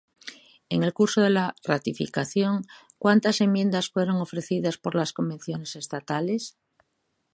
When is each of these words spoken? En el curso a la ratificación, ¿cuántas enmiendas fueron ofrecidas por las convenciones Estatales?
En 0.69 0.81
el 0.81 0.95
curso 0.95 1.21
a 1.23 1.29
la 1.29 1.53
ratificación, 1.63 2.63
¿cuántas 2.97 3.39
enmiendas 3.39 3.91
fueron 3.91 4.15
ofrecidas 4.15 4.79
por 4.79 4.95
las 4.95 5.13
convenciones 5.13 5.75
Estatales? 5.75 6.57